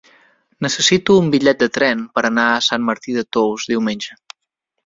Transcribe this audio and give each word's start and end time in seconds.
Necessito 0.65 1.17
un 1.25 1.29
bitllet 1.35 1.59
de 1.65 1.69
tren 1.75 2.01
per 2.17 2.25
anar 2.31 2.47
a 2.55 2.65
Sant 2.71 2.89
Martí 2.89 3.17
de 3.19 3.25
Tous 3.39 3.71
diumenge. 3.75 4.19